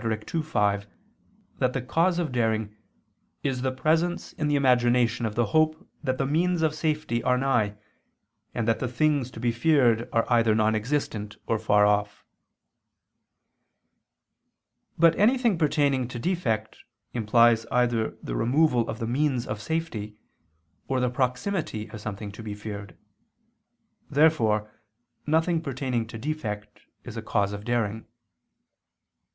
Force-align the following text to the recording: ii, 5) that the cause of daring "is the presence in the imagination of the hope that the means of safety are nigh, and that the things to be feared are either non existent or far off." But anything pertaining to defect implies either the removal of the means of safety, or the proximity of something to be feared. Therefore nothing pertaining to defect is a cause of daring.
ii, 0.03 0.41
5) 0.41 0.87
that 1.59 1.73
the 1.73 1.81
cause 1.83 2.17
of 2.17 2.31
daring 2.31 2.75
"is 3.43 3.61
the 3.61 3.71
presence 3.71 4.33
in 4.33 4.47
the 4.47 4.55
imagination 4.55 5.27
of 5.27 5.35
the 5.35 5.45
hope 5.53 5.87
that 6.03 6.17
the 6.17 6.25
means 6.25 6.63
of 6.63 6.73
safety 6.73 7.21
are 7.21 7.37
nigh, 7.37 7.75
and 8.51 8.67
that 8.67 8.79
the 8.79 8.87
things 8.87 9.29
to 9.29 9.39
be 9.39 9.51
feared 9.51 10.09
are 10.11 10.25
either 10.27 10.55
non 10.55 10.73
existent 10.73 11.37
or 11.45 11.59
far 11.59 11.85
off." 11.85 12.25
But 14.97 15.15
anything 15.19 15.55
pertaining 15.59 16.07
to 16.07 16.17
defect 16.17 16.79
implies 17.13 17.67
either 17.67 18.17
the 18.23 18.35
removal 18.35 18.89
of 18.89 18.97
the 18.97 19.05
means 19.05 19.45
of 19.45 19.61
safety, 19.61 20.15
or 20.87 20.99
the 20.99 21.11
proximity 21.11 21.91
of 21.91 22.01
something 22.01 22.31
to 22.31 22.41
be 22.41 22.55
feared. 22.55 22.97
Therefore 24.09 24.71
nothing 25.27 25.61
pertaining 25.61 26.07
to 26.07 26.17
defect 26.17 26.81
is 27.03 27.15
a 27.15 27.21
cause 27.21 27.53
of 27.53 27.63
daring. 27.63 28.07